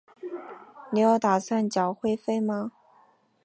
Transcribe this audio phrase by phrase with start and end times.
[0.91, 2.71] 你有打算缴会费吗？